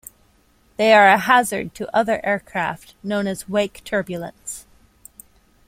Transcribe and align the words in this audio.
They 0.77 0.93
are 0.93 1.05
a 1.07 1.19
hazard 1.19 1.75
to 1.75 1.95
other 1.95 2.25
aircraft, 2.25 2.95
known 3.03 3.27
as 3.27 3.47
wake 3.47 3.83
turbulence. 3.85 4.65